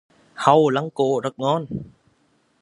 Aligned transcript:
Hàu 0.33 0.69
Lăng 0.69 0.89
Cô 0.93 1.19
rất 1.23 1.39
ngon 1.39 1.65